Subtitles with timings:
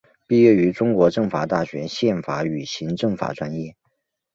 [0.25, 3.75] 毕业于中国政法大学宪法与行政法专业。